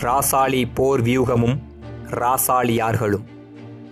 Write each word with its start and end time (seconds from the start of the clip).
ராசாளி 0.00 0.70
போர் 0.74 1.02
வியூகமும் 1.02 1.58
ராசாளியார்களும். 2.10 3.24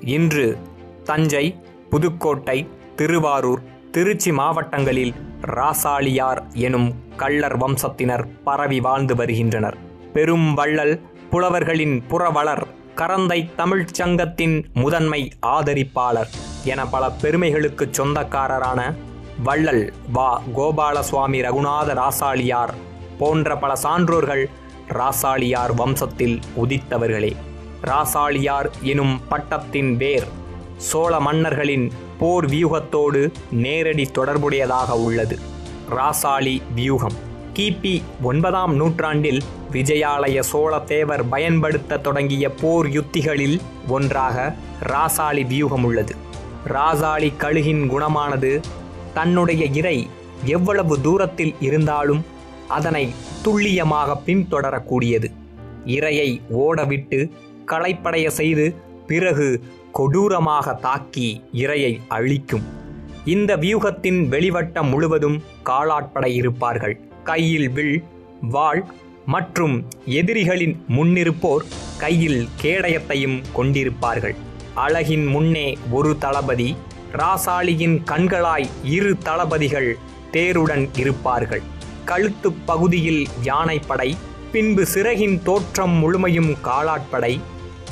இன்று 0.00 0.58
தஞ்சை 1.04 1.56
புதுக்கோட்டை 1.90 2.68
திருவாரூர் 2.96 3.60
திருச்சி 3.90 4.32
மாவட்டங்களில் 4.32 5.14
ராசாளியார் 5.46 6.52
எனும் 6.52 6.94
கள்ளர் 7.16 7.58
வம்சத்தினர் 7.58 8.24
பரவி 8.44 8.80
வாழ்ந்து 8.80 9.14
வருகின்றனர். 9.14 9.76
பெரும் 10.12 10.54
வள்ளல் 10.54 11.00
புலவர்களின் 11.30 12.02
புறவளர் 12.08 12.62
கரந்தை 12.96 13.54
தமிழ்ச் 13.54 13.94
சங்கத்தின் 13.94 14.66
முதன்மை 14.74 15.32
ஆதரிப்பாளர் 15.46 16.28
என 16.64 16.86
பல 16.86 17.10
பெருமைகளுக்குச் 17.22 17.92
சொந்தக்காரரான 17.92 18.94
வள்ளல் 19.42 19.92
வா. 20.12 20.42
கோபாலசுவாமி 20.56 21.42
ரகுநாத 21.42 21.94
ராசாளியார் 21.94 22.74
போன்ற 23.18 23.56
பல 23.56 23.72
சான்றோர்கள் 23.82 24.46
ராசாளியார் 24.88 25.74
வம்சத்தில் 25.74 26.40
உதித்தவர்களே. 26.56 27.36
ராசாளியார் 27.82 28.70
எனும் 28.80 29.20
பட்டத்தின் 29.28 29.96
வேர் 29.96 30.26
சோழ 30.76 31.20
மன்னர்களின் 31.20 31.92
போர் 32.18 32.46
வியூகத்தோடு 32.46 33.32
நேரடி 33.50 34.10
தொடர்புடையதாக 34.14 34.90
உள்ளது. 34.90 35.38
ராசாளி 35.90 36.62
வியூகம். 36.74 37.12
கிபி 37.54 38.02
ஒன்பதாம் 38.22 38.74
நூற்றாண்டில் 38.74 39.42
விஜயாலய 39.72 40.40
சோழ 40.40 40.78
தேவர் 40.78 41.28
பயன்படுத்த 41.28 41.96
தொடங்கிய 41.96 42.50
போர் 42.50 42.86
யுத்திகளில் 42.86 43.60
ஒன்றாக 43.88 44.54
ராசாளி 44.82 45.46
வியூகம் 45.46 45.84
உள்ளது. 45.84 46.16
ராசாளி 46.68 47.32
கழுகின் 47.38 47.88
குணமானது 47.88 48.60
தன்னுடைய 49.14 49.64
இரை 49.64 50.10
எவ்வளவு 50.44 51.00
தூரத்தில் 51.00 51.54
இருந்தாலும் 51.60 52.24
அதனை 52.68 53.12
துல்லியமாக 53.42 54.16
பின்தொடரக்கூடியது. 54.26 55.30
இரையை 55.86 56.40
ஓடவிட்டு 56.48 57.30
களைப்படைய 57.66 58.26
செய்து 58.26 58.74
பிறகு 59.06 59.62
கொடூரமாக 59.92 60.74
தாக்கி 60.74 61.42
இரையை 61.52 62.00
அழிக்கும். 62.08 62.64
இந்த 63.24 63.56
வியூகத்தின் 63.56 64.28
வெளிவட்டம் 64.28 64.88
முழுவதும் 64.88 65.42
காலாட்படை 65.62 66.34
இருப்பார்கள். 66.34 67.00
கையில் 67.24 67.68
வில் 67.68 68.02
வாள் 68.40 68.86
மற்றும் 69.26 69.86
எதிரிகளின் 70.04 70.84
முன்னிருப்போர் 70.88 71.64
கையில் 71.98 72.48
கேடயத்தையும் 72.62 73.38
கொண்டிருப்பார்கள். 73.56 74.34
அழகின் 74.74 75.26
முன்னே 75.26 75.78
ஒரு 75.92 76.18
தளபதி 76.18 76.76
ராசாளியின் 77.12 77.96
கண்களாய் 78.04 78.68
இரு 78.84 79.18
தளபதிகள் 79.18 79.96
தேருடன் 80.32 80.88
இருப்பார்கள். 80.96 81.62
கழுத்துப் 82.06 82.60
பகுதியில் 82.66 83.26
யானைப்படை 83.42 84.16
பின்பு 84.52 84.86
சிறகின் 84.86 85.42
தோற்றம் 85.42 85.92
முழுமையும் 85.92 86.56
காலாட்படை 86.64 87.40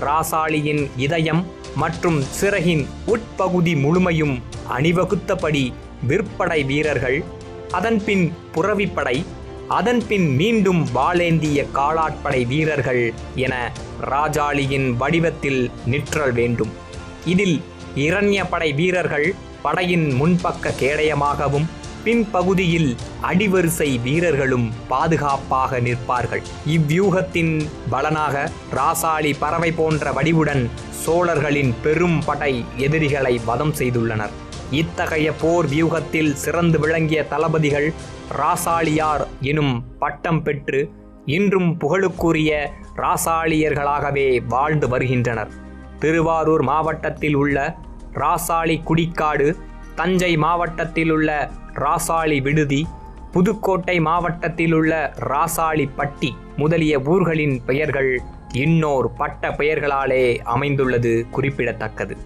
ராசாளியின் 0.00 0.90
இதயம் 0.96 1.42
மற்றும் 1.76 2.20
சிறகின் 2.20 2.86
உட்பகுதி 3.06 3.74
முழுமையும் 3.76 4.42
அணிவகுத்தபடி 4.76 5.72
விற்படை 6.08 6.66
வீரர்கள் 6.66 7.18
அதன்பின் 7.70 8.32
புறவிப்படை 8.54 9.16
அதன்பின் 9.68 10.28
மீண்டும் 10.34 10.86
வாளேந்திய 10.94 11.66
காலாட்படை 11.74 12.46
வீரர்கள் 12.46 13.12
என 13.34 13.54
ராஜாளியின் 14.10 14.96
வடிவத்தில் 14.96 15.70
நிற்றல் 15.86 16.32
வேண்டும். 16.32 16.72
இதில் 17.24 17.56
இரண்யப்படை 17.96 18.74
வீரர்கள் 18.74 19.34
படையின் 19.62 20.08
முன்பக்க 20.22 20.72
கேடயமாகவும் 20.80 21.66
பின்பகுதியில் 22.04 22.96
அடிவரிசை 23.22 24.02
வீரர்களும் 24.02 24.72
பாதுகாப்பாக 24.88 25.80
நிற்பார்கள். 25.80 26.42
இவ்வியூகத்தின் 26.66 27.66
பலனாக 27.90 28.50
ராசாளி 28.74 29.32
பறவை 29.38 29.72
போன்ற 29.72 30.12
வடிவுடன் 30.12 30.70
சோழர்களின் 30.90 31.74
பெரும் 31.82 32.18
படை 32.26 32.64
எதிரிகளை 32.76 33.40
வதம் 33.44 33.74
செய்துள்ளனர். 33.74 34.30
இத்தகைய 34.70 35.32
போர் 35.32 35.68
வியூகத்தில் 35.68 36.32
சிறந்து 36.34 36.78
விளங்கிய 36.78 37.26
தளபதிகள் 37.26 37.92
ராசாளியார் 38.38 39.26
எனும் 39.40 39.84
பட்டம் 39.98 40.42
பெற்று 40.42 40.90
இன்றும் 41.26 41.78
புகழுக்குரிய 41.78 42.70
ராசாளியர்களாகவே 42.96 44.40
வாழ்ந்து 44.48 44.88
வருகின்றனர். 44.88 45.50
திருவாரூர் 45.98 46.62
மாவட்டத்தில் 46.62 47.34
உள்ள 47.34 47.76
ராசாளி 48.14 48.82
குடிக்காடு 48.82 49.56
தஞ்சை 49.96 50.36
மாவட்டத்தில் 50.36 51.10
உள்ள 51.10 51.50
ராசாளி 51.74 52.42
விடுதி 52.42 52.86
புதுக்கோட்டை 53.32 54.00
மாவட்டத்தில் 54.00 54.72
உள்ள 54.72 55.12
ராசாளி 55.20 55.88
பட்டி 55.96 56.36
முதலிய 56.56 57.00
ஊர்களின் 57.00 57.62
பெயர்கள் 57.66 58.20
இன்னோர் 58.52 59.12
பட்ட 59.12 59.48
பெயர்களாலே 59.48 60.38
அமைந்துள்ளது 60.44 61.26
குறிப்பிடத்தக்கது. 61.30 62.16